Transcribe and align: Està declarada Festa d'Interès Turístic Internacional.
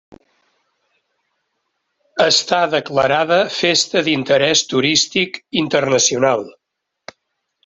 Està 2.25 2.61
declarada 2.71 3.37
Festa 3.59 4.03
d'Interès 4.09 4.65
Turístic 4.73 5.39
Internacional. 5.65 6.47